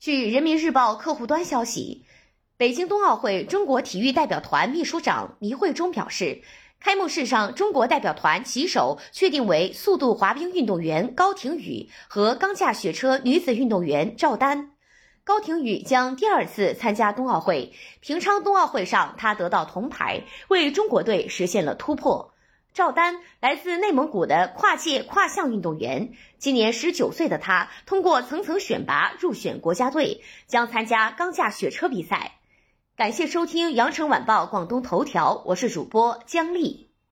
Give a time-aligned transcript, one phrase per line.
[0.00, 2.06] 据人民日报客户端消息，
[2.56, 6.40] 北京冬奥会中国体育代表团秘书长倪慧忠表示，
[6.80, 14.70] 开幕式上中国代表团旗手确定为速度滑冰运动员高亭宇和钢架雪车女子运动员赵丹。
[15.22, 22.32] 高亭宇将第二次参加冬奥会，平昌冬奥会上他得到铜牌，为中国队实现了突破。
[22.72, 32.38] 赵丹来自内蒙古的跨界跨项运动员，今年十九岁的他通过层层选拔入选国家队，将参加钢架雪车比赛。
[32.96, 36.89] 感谢收听羊城晚报广东头条，我是主播姜丽。